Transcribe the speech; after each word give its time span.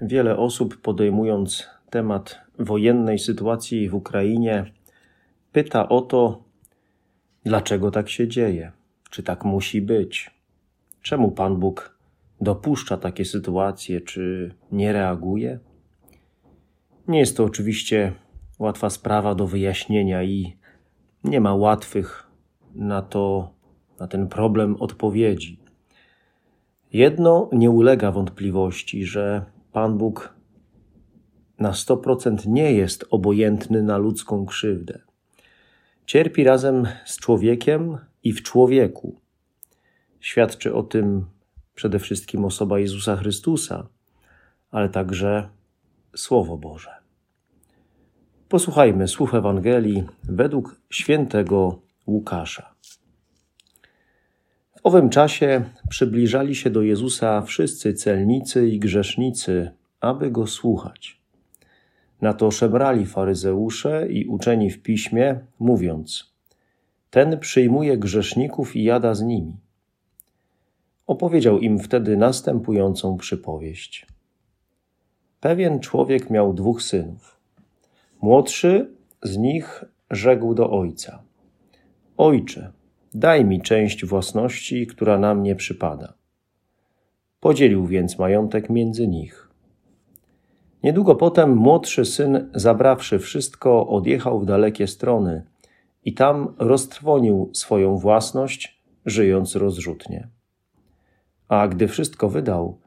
wiele 0.00 0.36
osób, 0.36 0.76
podejmując 0.76 1.66
temat 1.90 2.40
wojennej 2.58 3.18
sytuacji 3.18 3.88
w 3.88 3.94
Ukrainie, 3.94 4.72
pyta 5.52 5.88
o 5.88 6.00
to, 6.00 6.44
dlaczego 7.44 7.90
tak 7.90 8.08
się 8.08 8.28
dzieje, 8.28 8.72
czy 9.10 9.22
tak 9.22 9.44
musi 9.44 9.82
być, 9.82 10.30
czemu 11.02 11.30
Pan 11.30 11.56
Bóg 11.56 11.98
dopuszcza 12.40 12.96
takie 12.96 13.24
sytuacje, 13.24 14.00
czy 14.00 14.54
nie 14.72 14.92
reaguje. 14.92 15.58
Nie 17.08 17.18
jest 17.18 17.36
to 17.36 17.44
oczywiście 17.44 18.12
łatwa 18.58 18.90
sprawa 18.90 19.34
do 19.34 19.46
wyjaśnienia 19.46 20.22
i 20.22 20.56
nie 21.24 21.40
ma 21.40 21.54
łatwych 21.54 22.26
na 22.74 23.02
to, 23.02 23.50
na 24.00 24.06
ten 24.06 24.28
problem 24.28 24.76
odpowiedzi. 24.80 25.60
Jedno 26.92 27.48
nie 27.52 27.70
ulega 27.70 28.12
wątpliwości, 28.12 29.04
że 29.04 29.44
Pan 29.76 29.98
Bóg 29.98 30.34
na 31.58 31.72
100% 31.72 32.46
nie 32.46 32.72
jest 32.72 33.04
obojętny 33.10 33.82
na 33.82 33.98
ludzką 33.98 34.46
krzywdę. 34.46 34.98
Cierpi 36.06 36.44
razem 36.44 36.86
z 37.04 37.16
człowiekiem 37.16 37.98
i 38.22 38.32
w 38.32 38.42
człowieku. 38.42 39.20
Świadczy 40.20 40.74
o 40.74 40.82
tym 40.82 41.26
przede 41.74 41.98
wszystkim 41.98 42.44
osoba 42.44 42.78
Jezusa 42.78 43.16
Chrystusa, 43.16 43.86
ale 44.70 44.88
także 44.88 45.48
Słowo 46.16 46.58
Boże. 46.58 46.90
Posłuchajmy 48.48 49.08
słów 49.08 49.34
Ewangelii 49.34 50.04
według 50.24 50.80
świętego 50.90 51.78
Łukasza. 52.06 52.74
Owym 54.86 55.08
czasie 55.08 55.64
przybliżali 55.88 56.54
się 56.54 56.70
do 56.70 56.82
Jezusa 56.82 57.42
wszyscy 57.42 57.94
celnicy 57.94 58.68
i 58.68 58.78
grzesznicy, 58.78 59.70
aby 60.00 60.30
go 60.30 60.46
słuchać. 60.46 61.20
Na 62.20 62.34
to 62.34 62.50
szemrali 62.50 63.06
faryzeusze 63.06 64.08
i 64.08 64.26
uczeni 64.26 64.70
w 64.70 64.82
piśmie, 64.82 65.40
mówiąc: 65.58 66.34
Ten 67.10 67.38
przyjmuje 67.38 67.98
grzeszników 67.98 68.76
i 68.76 68.84
jada 68.84 69.14
z 69.14 69.22
nimi. 69.22 69.56
Opowiedział 71.06 71.58
im 71.58 71.78
wtedy 71.78 72.16
następującą 72.16 73.16
przypowieść. 73.16 74.06
Pewien 75.40 75.80
człowiek 75.80 76.30
miał 76.30 76.54
dwóch 76.54 76.82
synów. 76.82 77.40
Młodszy 78.22 78.90
z 79.22 79.36
nich 79.36 79.84
rzekł 80.10 80.54
do 80.54 80.70
ojca: 80.70 81.22
Ojcze, 82.16 82.72
Daj 83.18 83.44
mi 83.44 83.60
część 83.62 84.04
własności, 84.04 84.86
która 84.86 85.18
na 85.18 85.34
mnie 85.34 85.54
przypada. 85.54 86.14
Podzielił 87.40 87.86
więc 87.86 88.18
majątek 88.18 88.70
między 88.70 89.08
nich. 89.08 89.48
Niedługo 90.82 91.14
potem 91.14 91.56
młodszy 91.56 92.04
syn, 92.04 92.50
zabrawszy 92.54 93.18
wszystko, 93.18 93.88
odjechał 93.88 94.40
w 94.40 94.46
dalekie 94.46 94.86
strony 94.86 95.44
i 96.04 96.14
tam 96.14 96.54
roztrwonił 96.58 97.50
swoją 97.54 97.96
własność, 97.96 98.82
żyjąc 99.06 99.56
rozrzutnie. 99.56 100.28
A 101.48 101.68
gdy 101.68 101.88
wszystko 101.88 102.28
wydał, 102.28 102.78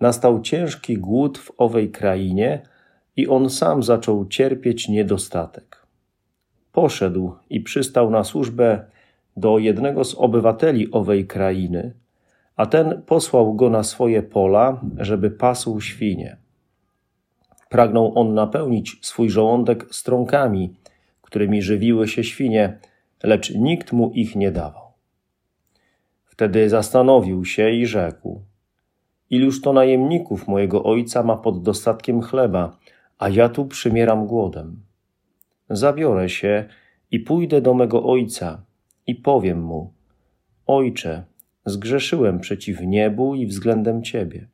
nastał 0.00 0.40
ciężki 0.40 0.98
głód 0.98 1.38
w 1.38 1.52
owej 1.58 1.90
krainie 1.90 2.62
i 3.16 3.28
on 3.28 3.50
sam 3.50 3.82
zaczął 3.82 4.26
cierpieć 4.26 4.88
niedostatek. 4.88 5.86
Poszedł 6.72 7.32
i 7.50 7.60
przystał 7.60 8.10
na 8.10 8.24
służbę 8.24 8.93
do 9.36 9.58
jednego 9.58 10.04
z 10.04 10.14
obywateli 10.14 10.90
owej 10.92 11.26
krainy, 11.26 11.94
a 12.56 12.66
ten 12.66 13.02
posłał 13.02 13.54
go 13.54 13.70
na 13.70 13.82
swoje 13.82 14.22
pola, 14.22 14.80
żeby 14.96 15.30
pasł 15.30 15.80
świnie. 15.80 16.36
Pragnął 17.68 18.18
on 18.18 18.34
napełnić 18.34 18.98
swój 19.02 19.30
żołądek 19.30 19.94
strąkami, 19.94 20.74
którymi 21.22 21.62
żywiły 21.62 22.08
się 22.08 22.24
świnie, 22.24 22.78
lecz 23.22 23.54
nikt 23.54 23.92
mu 23.92 24.10
ich 24.10 24.36
nie 24.36 24.50
dawał. 24.50 24.84
Wtedy 26.24 26.68
zastanowił 26.68 27.44
się 27.44 27.70
i 27.70 27.86
rzekł: 27.86 28.42
Iluż 29.30 29.60
to 29.60 29.72
najemników 29.72 30.48
mojego 30.48 30.84
ojca 30.84 31.22
ma 31.22 31.36
pod 31.36 31.62
dostatkiem 31.62 32.22
chleba, 32.22 32.76
a 33.18 33.28
ja 33.28 33.48
tu 33.48 33.66
przymieram 33.66 34.26
głodem. 34.26 34.82
Zabiorę 35.70 36.28
się 36.28 36.64
i 37.10 37.20
pójdę 37.20 37.60
do 37.60 37.74
mego 37.74 38.04
ojca 38.04 38.62
i 39.06 39.14
powiem 39.14 39.62
mu: 39.62 39.92
Ojcze, 40.66 41.24
zgrzeszyłem 41.66 42.40
przeciw 42.40 42.80
niebu 42.80 43.34
i 43.34 43.46
względem 43.46 44.02
Ciebie. 44.02 44.46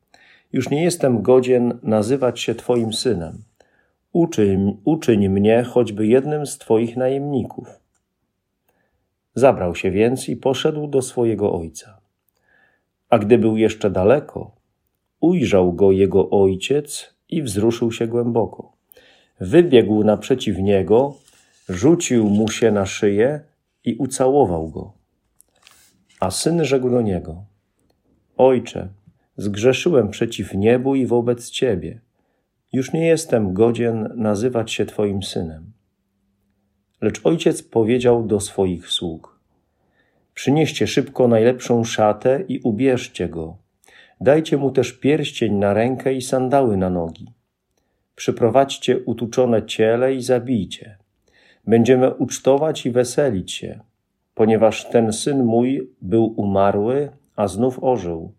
Już 0.53 0.71
nie 0.71 0.85
jestem 0.85 1.23
godzien 1.23 1.79
nazywać 1.83 2.41
się 2.41 2.55
Twoim 2.55 2.93
synem. 2.93 3.43
Uczyń, 4.13 4.77
uczyń 4.85 5.29
mnie 5.29 5.63
choćby 5.63 6.07
jednym 6.07 6.47
z 6.47 6.59
Twoich 6.59 6.97
najemników. 6.97 7.81
Zabrał 9.35 9.75
się 9.75 9.91
więc 9.91 10.29
i 10.29 10.37
poszedł 10.37 10.87
do 10.87 11.03
swojego 11.03 11.53
ojca. 11.53 12.01
A 13.11 13.19
gdy 13.19 13.39
był 13.39 13.57
jeszcze 13.57 13.91
daleko, 13.91 14.51
ujrzał 15.21 15.73
go 15.73 15.93
jego 15.93 16.31
ojciec 16.31 17.15
i 17.29 17.43
wzruszył 17.43 17.93
się 17.93 18.07
głęboko. 18.07 18.73
Wybiegł 19.41 20.05
naprzeciw 20.05 20.59
niego, 20.59 21.15
rzucił 21.69 22.31
mu 22.31 22.49
się 22.49 22.71
na 22.71 22.87
szyję 22.87 23.41
i 23.85 23.95
ucałował 23.95 24.69
go. 24.69 24.93
A 26.21 26.31
syn 26.31 26.65
rzekł 26.65 26.91
do 26.91 27.01
niego: 27.01 27.45
Ojcze, 28.37 28.89
zgrzeszyłem 29.37 30.11
przeciw 30.11 30.55
niebu 30.55 30.95
i 30.95 31.07
wobec 31.07 31.51
ciebie. 31.51 32.01
Już 32.73 32.93
nie 32.93 33.07
jestem 33.07 33.55
godzien 33.55 34.13
nazywać 34.17 34.73
się 34.73 34.87
twoim 34.87 35.23
synem. 35.23 35.73
Lecz 37.01 37.21
ojciec 37.27 37.63
powiedział 37.63 38.27
do 38.27 38.41
swoich 38.41 38.89
sług: 38.89 39.41
Przynieście 40.35 40.87
szybko 40.87 41.29
najlepszą 41.29 41.85
szatę 41.85 42.45
i 42.49 42.61
ubierzcie 42.61 43.29
go. 43.29 43.57
Dajcie 44.21 44.57
mu 44.57 44.71
też 44.71 44.93
pierścień 44.93 45.55
na 45.55 45.75
rękę 45.75 46.15
i 46.15 46.23
sandały 46.23 46.77
na 46.77 46.91
nogi. 46.91 47.27
Przyprowadźcie 48.15 48.99
utuczone 48.99 49.67
ciele 49.67 50.15
i 50.15 50.23
zabijcie 50.23 51.00
Będziemy 51.67 52.15
ucztować 52.15 52.87
i 52.87 52.91
weselić 52.91 53.53
się, 53.53 53.81
ponieważ 54.35 54.89
ten 54.89 55.13
syn 55.13 55.45
mój 55.45 55.91
był 56.03 56.35
umarły, 56.37 57.09
a 57.37 57.49
znów 57.49 57.85
ożył, 57.85 58.33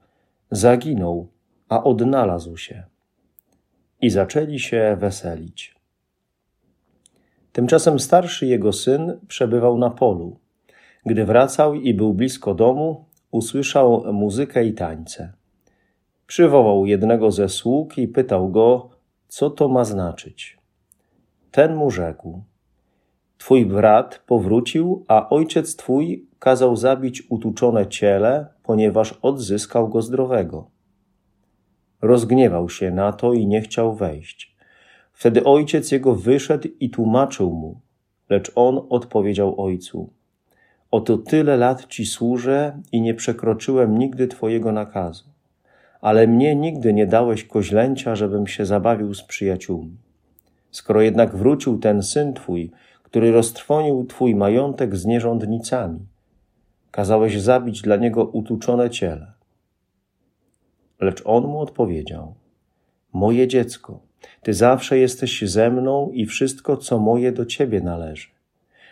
zaginął, 0.51 1.27
a 1.69 1.83
odnalazł 1.83 2.57
się. 2.57 2.83
I 4.01 4.09
zaczęli 4.09 4.59
się 4.59 4.97
weselić. 4.99 5.75
Tymczasem 7.51 7.99
starszy 7.99 8.47
jego 8.47 8.73
syn 8.73 9.19
przebywał 9.27 9.77
na 9.77 9.89
polu. 9.89 10.37
Gdy 11.05 11.25
wracał 11.25 11.73
i 11.75 11.93
był 11.93 12.13
blisko 12.13 12.53
domu, 12.53 13.05
usłyszał 13.31 14.13
muzykę 14.13 14.65
i 14.65 14.73
tańce. 14.73 15.33
Przywołał 16.27 16.85
jednego 16.85 17.31
ze 17.31 17.49
sług 17.49 17.97
i 17.97 18.07
pytał 18.07 18.49
go, 18.49 18.89
co 19.27 19.49
to 19.49 19.67
ma 19.67 19.85
znaczyć. 19.85 20.57
Ten 21.51 21.75
mu 21.75 21.91
rzekł: 21.91 22.43
Twój 23.41 23.65
brat 23.65 24.21
powrócił, 24.27 25.05
a 25.07 25.29
ojciec 25.29 25.75
twój 25.75 26.25
kazał 26.39 26.75
zabić 26.75 27.23
utuczone 27.29 27.87
ciele, 27.87 28.47
ponieważ 28.63 29.19
odzyskał 29.21 29.89
go 29.89 30.01
zdrowego. 30.01 30.69
Rozgniewał 32.01 32.69
się 32.69 32.91
na 32.91 33.13
to 33.13 33.33
i 33.33 33.47
nie 33.47 33.61
chciał 33.61 33.95
wejść. 33.95 34.55
Wtedy 35.13 35.43
ojciec 35.43 35.91
jego 35.91 36.15
wyszedł 36.15 36.67
i 36.79 36.89
tłumaczył 36.89 37.51
mu, 37.51 37.79
lecz 38.29 38.51
on 38.55 38.81
odpowiedział 38.89 39.61
ojcu: 39.61 40.13
Oto 40.91 41.17
tyle 41.17 41.57
lat 41.57 41.87
ci 41.87 42.05
służę 42.05 42.81
i 42.91 43.01
nie 43.01 43.13
przekroczyłem 43.13 43.97
nigdy 43.97 44.27
twojego 44.27 44.71
nakazu, 44.71 45.29
ale 46.01 46.27
mnie 46.27 46.55
nigdy 46.55 46.93
nie 46.93 47.07
dałeś 47.07 47.43
koźlęcia, 47.43 48.15
żebym 48.15 48.47
się 48.47 48.65
zabawił 48.65 49.13
z 49.13 49.23
przyjaciółmi. 49.23 49.97
Skoro 50.71 51.01
jednak 51.01 51.35
wrócił 51.35 51.79
ten 51.79 52.03
syn 52.03 52.33
twój, 52.33 52.71
który 53.11 53.31
roztrwonił 53.31 54.05
twój 54.05 54.35
majątek 54.35 54.95
z 54.95 55.05
nierządnicami. 55.05 55.99
Kazałeś 56.91 57.41
zabić 57.41 57.81
dla 57.81 57.95
niego 57.95 58.25
utuczone 58.25 58.89
ciele. 58.89 59.31
Lecz 60.99 61.21
on 61.25 61.43
mu 61.43 61.59
odpowiedział: 61.59 62.33
Moje 63.13 63.47
dziecko, 63.47 63.99
Ty 64.41 64.53
zawsze 64.53 64.97
jesteś 64.97 65.41
ze 65.41 65.71
mną 65.71 66.09
i 66.13 66.25
wszystko, 66.25 66.77
co 66.77 66.99
moje, 66.99 67.31
do 67.31 67.45
Ciebie 67.45 67.81
należy. 67.81 68.27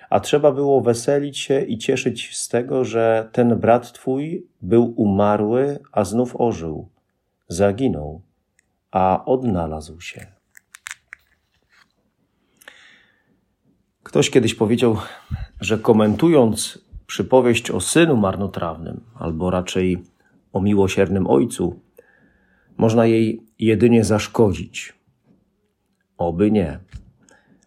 A 0.09 0.19
trzeba 0.19 0.51
było 0.51 0.81
weselić 0.81 1.37
się 1.37 1.61
i 1.61 1.77
cieszyć 1.77 2.37
z 2.37 2.49
tego, 2.49 2.85
że 2.85 3.29
ten 3.31 3.55
brat 3.55 3.91
Twój 3.91 4.47
był 4.61 4.93
umarły, 4.95 5.79
a 5.91 6.03
znów 6.03 6.35
ożył, 6.35 6.89
zaginął, 7.47 8.21
a 8.91 9.25
odnalazł 9.25 10.01
się. 10.01 10.38
Ktoś 14.09 14.29
kiedyś 14.29 14.55
powiedział, 14.55 14.97
że 15.61 15.77
komentując 15.77 16.79
przypowieść 17.07 17.71
o 17.71 17.79
synu 17.81 18.17
marnotrawnym, 18.17 19.01
albo 19.15 19.49
raczej 19.49 20.03
o 20.53 20.61
miłosiernym 20.61 21.27
ojcu, 21.27 21.79
można 22.77 23.05
jej 23.05 23.43
jedynie 23.59 24.03
zaszkodzić. 24.03 24.93
Oby 26.17 26.51
nie, 26.51 26.79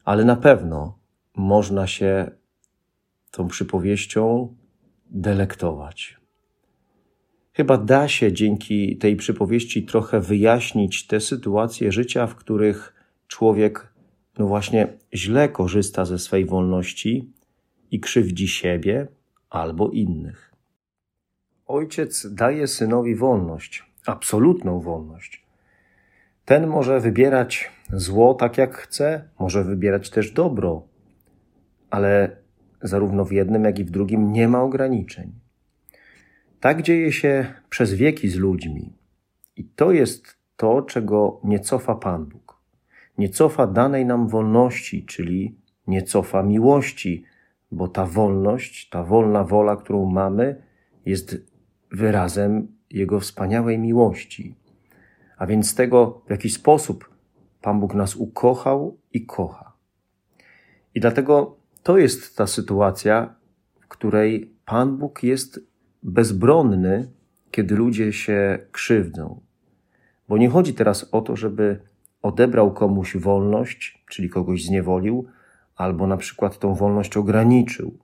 ale 0.04 0.24
na 0.24 0.36
pewno 0.36 0.98
można 1.36 1.86
się 1.86 2.30
tą 3.30 3.48
przypowieścią 3.48 4.54
delektować. 5.10 6.16
Chyba 7.52 7.78
da 7.78 8.08
się 8.08 8.32
dzięki 8.32 8.96
tej 8.96 9.16
przypowieści 9.16 9.82
trochę 9.82 10.20
wyjaśnić 10.20 11.06
te 11.06 11.20
sytuacje 11.20 11.92
życia, 11.92 12.26
w 12.26 12.34
których 12.34 12.94
człowiek, 13.28 13.91
no 14.38 14.46
właśnie, 14.46 14.88
źle 15.14 15.48
korzysta 15.48 16.04
ze 16.04 16.18
swej 16.18 16.44
wolności 16.44 17.32
i 17.90 18.00
krzywdzi 18.00 18.48
siebie 18.48 19.08
albo 19.50 19.90
innych. 19.90 20.52
Ojciec 21.66 22.34
daje 22.34 22.66
synowi 22.66 23.14
wolność, 23.14 23.84
absolutną 24.06 24.80
wolność. 24.80 25.46
Ten 26.44 26.66
może 26.66 27.00
wybierać 27.00 27.70
zło 27.92 28.34
tak 28.34 28.58
jak 28.58 28.76
chce, 28.76 29.28
może 29.38 29.64
wybierać 29.64 30.10
też 30.10 30.32
dobro, 30.32 30.82
ale 31.90 32.36
zarówno 32.82 33.24
w 33.24 33.32
jednym, 33.32 33.64
jak 33.64 33.78
i 33.78 33.84
w 33.84 33.90
drugim 33.90 34.32
nie 34.32 34.48
ma 34.48 34.62
ograniczeń. 34.62 35.32
Tak 36.60 36.82
dzieje 36.82 37.12
się 37.12 37.54
przez 37.70 37.94
wieki 37.94 38.28
z 38.28 38.36
ludźmi. 38.36 38.92
I 39.56 39.64
to 39.64 39.92
jest 39.92 40.36
to, 40.56 40.82
czego 40.82 41.40
nie 41.44 41.60
cofa 41.60 41.94
Pan 41.94 42.26
Bóg. 42.26 42.41
Nie 43.18 43.28
cofa 43.28 43.66
danej 43.66 44.06
nam 44.06 44.28
wolności, 44.28 45.04
czyli 45.04 45.56
nie 45.86 46.02
cofa 46.02 46.42
miłości, 46.42 47.24
bo 47.72 47.88
ta 47.88 48.06
wolność, 48.06 48.88
ta 48.88 49.04
wolna 49.04 49.44
wola, 49.44 49.76
którą 49.76 50.06
mamy, 50.06 50.62
jest 51.06 51.36
wyrazem 51.90 52.68
Jego 52.90 53.20
wspaniałej 53.20 53.78
miłości. 53.78 54.54
A 55.38 55.46
więc 55.46 55.70
z 55.70 55.74
tego, 55.74 56.22
w 56.26 56.30
jaki 56.30 56.50
sposób 56.50 57.10
Pan 57.62 57.80
Bóg 57.80 57.94
nas 57.94 58.16
ukochał 58.16 58.98
i 59.12 59.26
kocha. 59.26 59.72
I 60.94 61.00
dlatego 61.00 61.56
to 61.82 61.98
jest 61.98 62.36
ta 62.36 62.46
sytuacja, 62.46 63.34
w 63.80 63.88
której 63.88 64.54
Pan 64.64 64.96
Bóg 64.96 65.22
jest 65.22 65.60
bezbronny, 66.02 67.10
kiedy 67.50 67.76
ludzie 67.76 68.12
się 68.12 68.58
krzywdzą. 68.72 69.40
Bo 70.28 70.38
nie 70.38 70.48
chodzi 70.48 70.74
teraz 70.74 71.08
o 71.14 71.20
to, 71.20 71.36
żeby 71.36 71.80
odebrał 72.22 72.72
komuś 72.72 73.16
wolność, 73.16 74.04
czyli 74.08 74.28
kogoś 74.28 74.64
zniewolił, 74.64 75.26
albo 75.76 76.06
na 76.06 76.16
przykład 76.16 76.58
tą 76.58 76.74
wolność 76.74 77.16
ograniczył. 77.16 77.98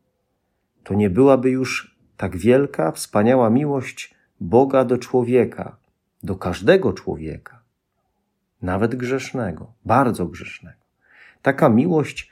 To 0.85 0.95
nie 0.95 1.11
byłaby 1.11 1.51
już 1.51 1.99
tak 2.17 2.37
wielka, 2.37 2.93
wspaniała 2.93 3.51
miłość 3.51 4.15
Boga 4.41 4.85
do 4.85 4.99
człowieka, 4.99 5.77
do 6.23 6.37
każdego 6.37 6.93
człowieka, 6.93 7.63
nawet 8.63 8.95
grzesznego, 8.95 9.73
bardzo 9.85 10.27
grzesznego. 10.27 10.79
Taka 11.43 11.69
miłość 11.69 12.31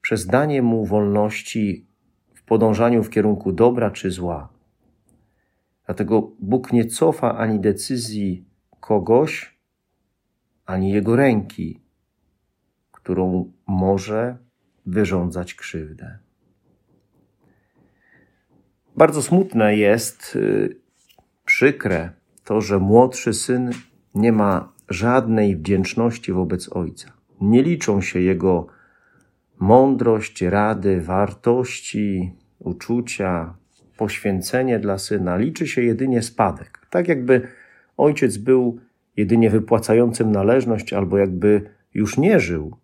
przez 0.00 0.26
danie 0.26 0.62
mu 0.62 0.84
wolności 0.84 1.86
w 2.34 2.42
podążaniu 2.42 3.02
w 3.02 3.10
kierunku 3.10 3.52
dobra 3.52 3.90
czy 3.90 4.10
zła. 4.10 4.48
Dlatego 5.86 6.30
Bóg 6.40 6.72
nie 6.72 6.84
cofa 6.84 7.38
ani 7.38 7.60
decyzji 7.60 8.44
kogoś, 8.80 9.53
ani 10.66 10.92
jego 10.92 11.16
ręki, 11.16 11.80
którą 12.92 13.52
może 13.66 14.36
wyrządzać 14.86 15.54
krzywdę. 15.54 16.18
Bardzo 18.96 19.22
smutne 19.22 19.76
jest, 19.76 20.36
y, 20.36 20.76
przykre 21.44 22.10
to, 22.44 22.60
że 22.60 22.78
młodszy 22.78 23.34
syn 23.34 23.70
nie 24.14 24.32
ma 24.32 24.72
żadnej 24.88 25.56
wdzięczności 25.56 26.32
wobec 26.32 26.72
ojca. 26.72 27.12
Nie 27.40 27.62
liczą 27.62 28.00
się 28.00 28.20
jego 28.20 28.66
mądrość, 29.58 30.42
rady, 30.42 31.00
wartości, 31.00 32.32
uczucia, 32.58 33.54
poświęcenie 33.96 34.78
dla 34.78 34.98
syna. 34.98 35.36
Liczy 35.36 35.66
się 35.66 35.82
jedynie 35.82 36.22
spadek. 36.22 36.86
Tak 36.90 37.08
jakby 37.08 37.48
ojciec 37.96 38.36
był 38.36 38.80
jedynie 39.16 39.50
wypłacającym 39.50 40.32
należność, 40.32 40.92
albo 40.92 41.18
jakby 41.18 41.70
już 41.94 42.18
nie 42.18 42.40
żył, 42.40 42.76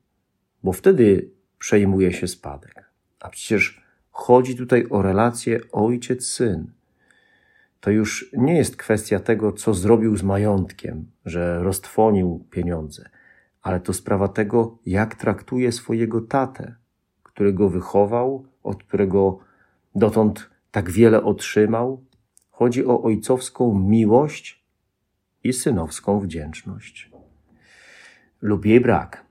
bo 0.62 0.72
wtedy 0.72 1.30
przejmuje 1.58 2.12
się 2.12 2.28
spadek. 2.28 2.90
A 3.20 3.28
przecież 3.28 3.82
chodzi 4.10 4.56
tutaj 4.56 4.86
o 4.90 5.02
relację 5.02 5.60
ojciec-syn. 5.72 6.64
To 7.80 7.90
już 7.90 8.30
nie 8.32 8.56
jest 8.56 8.76
kwestia 8.76 9.20
tego, 9.20 9.52
co 9.52 9.74
zrobił 9.74 10.16
z 10.16 10.22
majątkiem, 10.22 11.06
że 11.24 11.62
roztwonił 11.62 12.44
pieniądze, 12.50 13.08
ale 13.62 13.80
to 13.80 13.92
sprawa 13.92 14.28
tego, 14.28 14.78
jak 14.86 15.14
traktuje 15.14 15.72
swojego 15.72 16.20
tatę, 16.20 16.74
który 17.22 17.52
go 17.52 17.68
wychował, 17.68 18.46
od 18.62 18.84
którego 18.84 19.38
dotąd 19.94 20.50
tak 20.70 20.90
wiele 20.90 21.22
otrzymał. 21.22 22.04
Chodzi 22.50 22.86
o 22.86 23.02
ojcowską 23.02 23.78
miłość 23.78 24.59
i 25.44 25.52
synowską 25.52 26.20
wdzięczność 26.20 27.10
lub 28.42 28.66
jej 28.66 28.80
brak. 28.80 29.24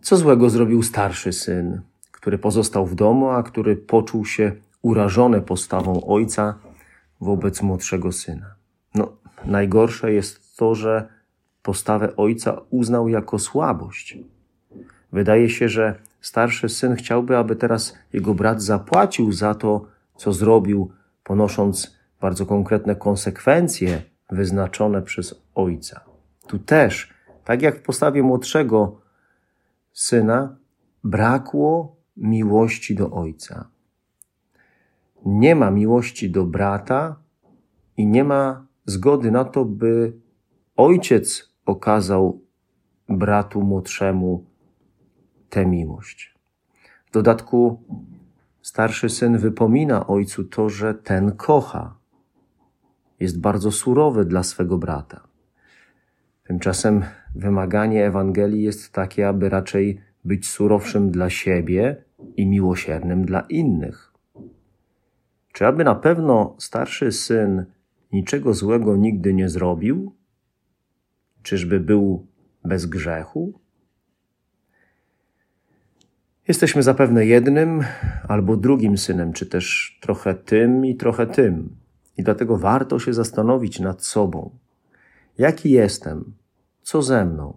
Co 0.00 0.16
złego 0.16 0.50
zrobił 0.50 0.82
starszy 0.82 1.32
syn, 1.32 1.80
który 2.12 2.38
pozostał 2.38 2.86
w 2.86 2.94
domu, 2.94 3.28
a 3.28 3.42
który 3.42 3.76
poczuł 3.76 4.24
się 4.24 4.52
urażony 4.82 5.42
postawą 5.42 6.06
ojca 6.06 6.58
wobec 7.20 7.62
młodszego 7.62 8.12
syna? 8.12 8.54
No, 8.94 9.16
najgorsze 9.44 10.12
jest 10.12 10.56
to, 10.56 10.74
że 10.74 11.08
postawę 11.62 12.16
ojca 12.16 12.60
uznał 12.70 13.08
jako 13.08 13.38
słabość. 13.38 14.18
Wydaje 15.12 15.50
się, 15.50 15.68
że 15.68 15.98
starszy 16.20 16.68
syn 16.68 16.94
chciałby, 16.96 17.36
aby 17.36 17.56
teraz 17.56 17.98
jego 18.12 18.34
brat 18.34 18.62
zapłacił 18.62 19.32
za 19.32 19.54
to, 19.54 19.86
co 20.16 20.32
zrobił, 20.32 20.90
ponosząc 21.24 21.96
bardzo 22.20 22.46
konkretne 22.46 22.96
konsekwencje 22.96 24.02
wyznaczone 24.30 25.02
przez 25.02 25.42
ojca. 25.54 26.00
Tu 26.46 26.58
też, 26.58 27.14
tak 27.44 27.62
jak 27.62 27.78
w 27.78 27.82
postawie 27.82 28.22
młodszego 28.22 29.00
syna, 29.92 30.56
brakło 31.04 31.96
miłości 32.16 32.94
do 32.94 33.10
ojca. 33.10 33.68
Nie 35.24 35.54
ma 35.54 35.70
miłości 35.70 36.30
do 36.30 36.44
brata 36.44 37.16
i 37.96 38.06
nie 38.06 38.24
ma 38.24 38.66
zgody 38.84 39.30
na 39.30 39.44
to, 39.44 39.64
by 39.64 40.12
ojciec 40.76 41.52
okazał 41.66 42.40
bratu 43.08 43.62
młodszemu 43.62 44.44
tę 45.50 45.66
miłość. 45.66 46.34
W 47.06 47.10
dodatku 47.10 47.82
starszy 48.62 49.08
syn 49.08 49.38
wypomina 49.38 50.06
ojcu 50.06 50.44
to, 50.44 50.68
że 50.68 50.94
ten 50.94 51.32
kocha. 51.32 51.94
Jest 53.20 53.40
bardzo 53.40 53.72
surowy 53.72 54.24
dla 54.24 54.42
swego 54.42 54.78
brata. 54.78 55.28
Tymczasem 56.44 57.04
wymaganie 57.34 58.06
Ewangelii 58.06 58.62
jest 58.62 58.92
takie, 58.92 59.28
aby 59.28 59.48
raczej 59.48 60.00
być 60.24 60.48
surowszym 60.48 61.10
dla 61.10 61.30
siebie 61.30 62.04
i 62.36 62.46
miłosiernym 62.46 63.24
dla 63.24 63.40
innych. 63.40 64.12
Czy 65.52 65.66
aby 65.66 65.84
na 65.84 65.94
pewno 65.94 66.56
starszy 66.58 67.12
syn 67.12 67.64
niczego 68.12 68.54
złego 68.54 68.96
nigdy 68.96 69.34
nie 69.34 69.48
zrobił? 69.48 70.14
Czyżby 71.42 71.80
był 71.80 72.26
bez 72.64 72.86
grzechu? 72.86 73.60
Jesteśmy 76.48 76.82
zapewne 76.82 77.26
jednym 77.26 77.84
albo 78.28 78.56
drugim 78.56 78.98
synem, 78.98 79.32
czy 79.32 79.46
też 79.46 79.98
trochę 80.02 80.34
tym 80.34 80.86
i 80.86 80.96
trochę 80.96 81.26
tym. 81.26 81.76
I 82.16 82.22
dlatego 82.22 82.56
warto 82.56 82.98
się 82.98 83.14
zastanowić 83.14 83.80
nad 83.80 84.02
sobą. 84.02 84.50
Jaki 85.38 85.70
jestem? 85.70 86.32
Co 86.82 87.02
ze 87.02 87.24
mną? 87.24 87.56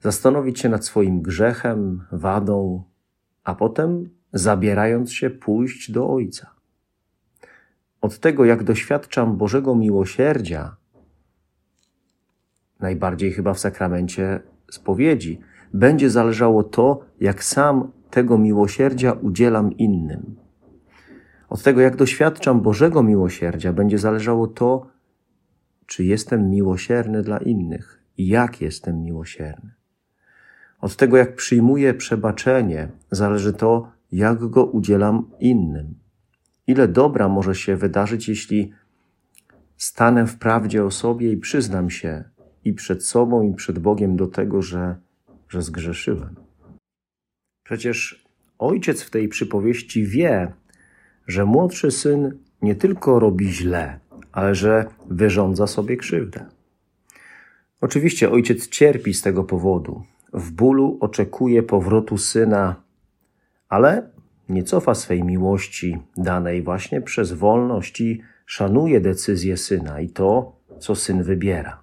Zastanowić 0.00 0.60
się 0.60 0.68
nad 0.68 0.84
swoim 0.84 1.22
grzechem, 1.22 2.04
wadą, 2.12 2.82
a 3.44 3.54
potem, 3.54 4.10
zabierając 4.32 5.12
się, 5.12 5.30
pójść 5.30 5.90
do 5.90 6.10
Ojca. 6.10 6.50
Od 8.00 8.18
tego, 8.18 8.44
jak 8.44 8.64
doświadczam 8.64 9.36
Bożego 9.36 9.74
miłosierdzia, 9.74 10.76
najbardziej 12.80 13.32
chyba 13.32 13.54
w 13.54 13.58
sakramencie 13.58 14.40
spowiedzi, 14.70 15.40
będzie 15.74 16.10
zależało 16.10 16.62
to, 16.62 17.00
jak 17.20 17.44
sam 17.44 17.92
tego 18.10 18.38
miłosierdzia 18.38 19.12
udzielam 19.12 19.72
innym. 19.72 20.36
Od 21.48 21.62
tego, 21.62 21.80
jak 21.80 21.96
doświadczam 21.96 22.60
Bożego 22.60 23.02
miłosierdzia, 23.02 23.72
będzie 23.72 23.98
zależało 23.98 24.46
to, 24.46 24.86
czy 25.86 26.04
jestem 26.04 26.50
miłosierny 26.50 27.22
dla 27.22 27.38
innych 27.38 28.02
i 28.18 28.28
jak 28.28 28.60
jestem 28.60 29.02
miłosierny. 29.02 29.70
Od 30.80 30.96
tego, 30.96 31.16
jak 31.16 31.36
przyjmuję 31.36 31.94
przebaczenie, 31.94 32.88
zależy 33.10 33.52
to, 33.52 33.92
jak 34.12 34.38
go 34.38 34.64
udzielam 34.64 35.30
innym. 35.40 35.94
Ile 36.66 36.88
dobra 36.88 37.28
może 37.28 37.54
się 37.54 37.76
wydarzyć, 37.76 38.28
jeśli 38.28 38.72
stanę 39.76 40.26
w 40.26 40.38
prawdzie 40.38 40.84
o 40.84 40.90
sobie 40.90 41.32
i 41.32 41.36
przyznam 41.36 41.90
się 41.90 42.24
i 42.64 42.72
przed 42.72 43.04
sobą, 43.04 43.42
i 43.42 43.54
przed 43.54 43.78
Bogiem 43.78 44.16
do 44.16 44.26
tego, 44.26 44.62
że, 44.62 44.96
że 45.48 45.62
zgrzeszyłem. 45.62 46.34
Przecież 47.64 48.26
ojciec 48.58 49.02
w 49.02 49.10
tej 49.10 49.28
przypowieści 49.28 50.06
wie, 50.06 50.52
że 51.26 51.44
młodszy 51.44 51.90
syn 51.90 52.38
nie 52.62 52.74
tylko 52.74 53.18
robi 53.18 53.52
źle, 53.52 53.98
ale 54.32 54.54
że 54.54 54.84
wyrządza 55.10 55.66
sobie 55.66 55.96
krzywdę. 55.96 56.44
Oczywiście 57.80 58.30
ojciec 58.30 58.68
cierpi 58.68 59.14
z 59.14 59.22
tego 59.22 59.44
powodu. 59.44 60.02
W 60.32 60.50
bólu 60.50 60.98
oczekuje 61.00 61.62
powrotu 61.62 62.18
syna, 62.18 62.82
ale 63.68 64.10
nie 64.48 64.62
cofa 64.62 64.94
swej 64.94 65.24
miłości 65.24 65.98
danej 66.16 66.62
właśnie 66.62 67.00
przez 67.00 67.32
wolność 67.32 68.00
i 68.00 68.22
szanuje 68.46 69.00
decyzję 69.00 69.56
syna 69.56 70.00
i 70.00 70.08
to, 70.08 70.56
co 70.78 70.94
syn 70.94 71.22
wybiera. 71.22 71.80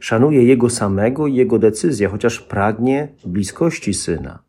Szanuje 0.00 0.44
jego 0.44 0.70
samego 0.70 1.26
i 1.26 1.34
jego 1.34 1.58
decyzję, 1.58 2.08
chociaż 2.08 2.40
pragnie 2.40 3.08
bliskości 3.26 3.94
syna. 3.94 4.43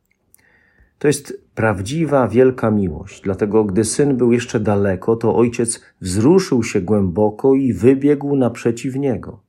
To 1.06 1.10
jest 1.10 1.42
prawdziwa, 1.56 2.28
wielka 2.28 2.72
miłość. 2.72 3.22
Dlatego, 3.22 3.64
gdy 3.64 3.84
syn 3.84 4.18
był 4.18 4.32
jeszcze 4.32 4.60
daleko, 4.60 5.16
to 5.16 5.36
ojciec 5.36 5.82
wzruszył 6.02 6.64
się 6.64 6.82
głęboko 6.82 7.56
i 7.56 7.74
wybiegł 7.74 8.36
naprzeciw 8.36 8.96
niego. 8.96 9.40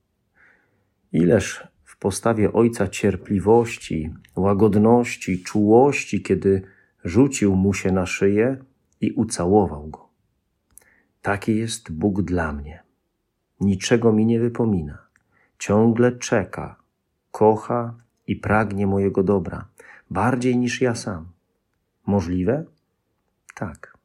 Ileż 1.13 1.69
w 1.85 1.99
postawie 1.99 2.53
ojca 2.53 2.89
cierpliwości, 2.89 4.15
łagodności, 4.37 5.43
czułości, 5.43 6.23
kiedy 6.23 6.63
rzucił 7.05 7.57
mu 7.57 7.75
się 7.75 7.93
na 7.93 8.07
szyję 8.07 8.57
i 9.01 9.13
ucałował 9.13 9.89
go. 9.89 10.09
Taki 11.23 11.57
jest 11.57 11.93
Bóg 11.93 12.23
dla 12.23 12.53
mnie. 12.53 12.83
Niczego 13.61 14.13
mi 14.13 14.27
nie 14.27 14.41
wypomina. 14.41 14.99
Ciągle 15.59 16.13
czeka, 16.13 16.77
kocha 17.31 17.95
i 18.27 18.37
pragnie 18.37 18.87
mojego 18.87 19.23
dobra, 19.23 19.69
bardziej 20.11 20.57
niż 20.57 20.81
ja 20.81 20.95
sam. 20.95 21.36
Możliwe? 22.07 22.65
Tak. 23.55 23.97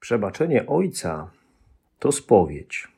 Przebaczenie 0.00 0.66
Ojca 0.66 1.30
to 1.98 2.12
spowiedź, 2.12 2.88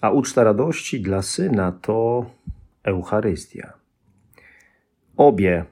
a 0.00 0.10
uczta 0.10 0.44
radości 0.44 1.00
dla 1.00 1.22
Syna 1.22 1.72
to 1.72 2.26
Eucharystia. 2.82 3.72
Obie 5.16 5.64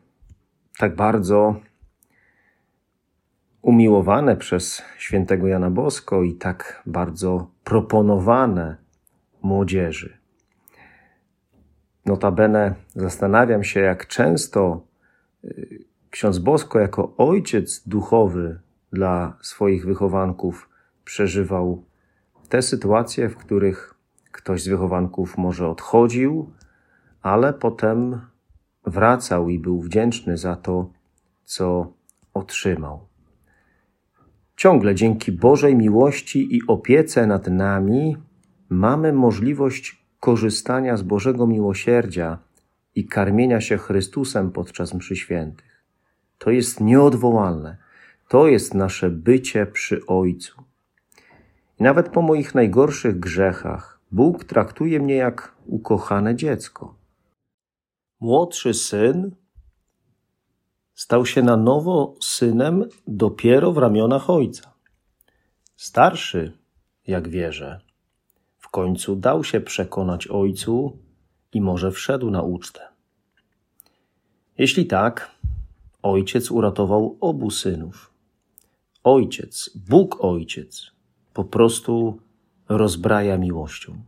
tak 0.79 0.97
bardzo 0.97 1.61
umiłowane 3.63 4.37
przez 4.37 4.83
świętego 4.99 5.47
Jana 5.47 5.71
Bosko 5.71 6.23
i 6.23 6.35
tak 6.35 6.83
bardzo 6.87 7.51
proponowane 7.65 8.77
młodzieży. 9.43 10.19
Notabene 12.07 12.75
zastanawiam 12.95 13.65
się, 13.65 13.81
jak 13.81 14.07
często 14.07 14.87
y, 15.45 15.85
ksiądz 16.13 16.39
Bosko 16.39 16.79
jako 16.79 17.15
ojciec 17.17 17.89
duchowy 17.89 18.61
dla 18.93 19.39
swoich 19.41 19.87
wychowanków 19.87 20.69
przeżywał 21.05 21.85
te 22.49 22.63
sytuacje, 22.63 23.29
w 23.29 23.37
których 23.37 23.95
ktoś 24.33 24.63
z 24.63 24.69
wychowanków 24.69 25.39
może 25.39 25.69
odchodził, 25.69 26.53
ale 27.23 27.53
potem 27.53 28.21
wracał 28.87 29.49
i 29.49 29.59
był 29.59 29.81
wdzięczny 29.81 30.37
za 30.37 30.57
to, 30.57 30.93
co 31.45 31.93
otrzymał. 32.35 33.07
Ciągle 34.57 34.95
dzięki 34.95 35.33
Bożej 35.33 35.77
miłości 35.77 36.57
i 36.57 36.61
opiece 36.67 37.27
nad 37.27 37.47
nami 37.47 38.17
mamy 38.69 39.13
możliwość 39.13 40.07
korzystania 40.21 40.97
z 40.97 41.03
Bożego 41.03 41.47
miłosierdzia 41.47 42.39
i 42.95 43.07
karmienia 43.07 43.61
się 43.61 43.79
Chrystusem 43.79 44.51
podczas 44.51 44.95
mszy 44.95 45.17
świętych. 45.17 45.72
To 46.43 46.51
jest 46.51 46.81
nieodwołalne. 46.81 47.77
To 48.29 48.47
jest 48.47 48.75
nasze 48.75 49.11
bycie 49.11 49.67
przy 49.67 50.07
Ojcu. 50.07 50.63
I 51.81 51.83
nawet 51.83 52.09
po 52.09 52.23
moich 52.23 52.55
najgorszych 52.55 53.21
grzechach 53.21 54.01
Bóg 54.13 54.45
traktuje 54.45 55.01
mnie 55.01 55.15
jak 55.15 55.55
ukochane 55.67 56.37
dziecko. 56.37 56.95
Młodszy 58.21 58.75
syn 58.75 59.35
stał 60.95 61.27
się 61.27 61.43
na 61.43 61.57
nowo 61.57 62.15
synem 62.21 62.85
dopiero 63.07 63.73
w 63.73 63.79
ramionach 63.79 64.31
ojca. 64.31 64.73
Starszy, 65.77 66.59
jak 67.07 67.29
wierzę, 67.29 67.81
w 68.59 68.69
końcu 68.69 69.17
dał 69.17 69.45
się 69.45 69.61
przekonać 69.61 70.29
ojcu 70.29 70.99
i 71.53 71.61
może 71.61 71.91
wszedł 71.91 72.31
na 72.31 72.43
ucztę. 72.43 72.81
Jeśli 74.59 74.87
tak, 74.87 75.42
Ojciec 76.03 76.51
uratował 76.51 77.17
obu 77.21 77.51
synów. 77.51 78.13
Ojciec, 79.05 79.71
Bóg 79.89 80.25
Ojciec, 80.25 80.91
po 81.35 81.45
prostu 81.45 82.19
rozbraja 82.69 83.39
miłością. 83.39 84.03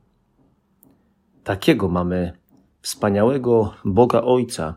Takiego 1.45 1.89
mamy 1.89 2.33
wspaniałego 2.83 3.75
Boga 3.85 4.23
Ojca, 4.23 4.75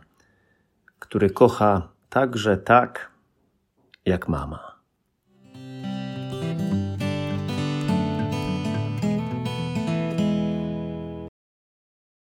który 0.99 1.29
kocha 1.29 1.89
także 2.09 2.57
tak, 2.57 3.11
jak 4.05 4.27
mama. 4.27 4.66